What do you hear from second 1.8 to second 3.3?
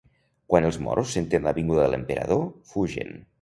de l'emperador, fugen.